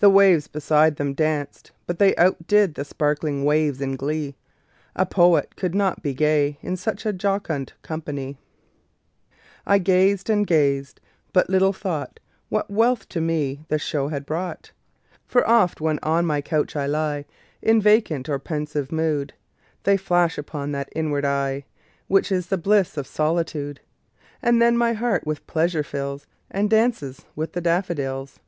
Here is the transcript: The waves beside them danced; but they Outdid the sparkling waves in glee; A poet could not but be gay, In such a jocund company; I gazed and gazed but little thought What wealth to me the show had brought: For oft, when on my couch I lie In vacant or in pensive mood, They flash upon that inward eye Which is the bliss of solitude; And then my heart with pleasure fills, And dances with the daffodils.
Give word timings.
The 0.00 0.08
waves 0.10 0.48
beside 0.48 0.96
them 0.96 1.12
danced; 1.14 1.70
but 1.86 1.98
they 2.00 2.16
Outdid 2.16 2.74
the 2.74 2.84
sparkling 2.84 3.44
waves 3.44 3.80
in 3.80 3.94
glee; 3.94 4.34
A 4.96 5.06
poet 5.06 5.54
could 5.54 5.72
not 5.74 5.96
but 5.96 6.02
be 6.02 6.14
gay, 6.14 6.58
In 6.62 6.76
such 6.76 7.06
a 7.06 7.12
jocund 7.12 7.74
company; 7.82 8.38
I 9.66 9.78
gazed 9.78 10.28
and 10.30 10.46
gazed 10.46 10.98
but 11.34 11.50
little 11.50 11.74
thought 11.74 12.18
What 12.48 12.70
wealth 12.70 13.06
to 13.10 13.20
me 13.20 13.60
the 13.68 13.78
show 13.78 14.08
had 14.08 14.26
brought: 14.26 14.72
For 15.26 15.46
oft, 15.48 15.80
when 15.80 16.00
on 16.02 16.26
my 16.26 16.40
couch 16.40 16.74
I 16.74 16.86
lie 16.86 17.24
In 17.62 17.80
vacant 17.82 18.28
or 18.30 18.34
in 18.36 18.40
pensive 18.40 18.90
mood, 18.90 19.34
They 19.84 19.98
flash 19.98 20.38
upon 20.38 20.72
that 20.72 20.88
inward 20.96 21.26
eye 21.26 21.66
Which 22.08 22.32
is 22.32 22.46
the 22.46 22.58
bliss 22.58 22.96
of 22.96 23.06
solitude; 23.06 23.78
And 24.42 24.60
then 24.60 24.76
my 24.76 24.94
heart 24.94 25.26
with 25.26 25.46
pleasure 25.46 25.84
fills, 25.84 26.26
And 26.50 26.68
dances 26.68 27.26
with 27.36 27.52
the 27.52 27.60
daffodils. 27.60 28.40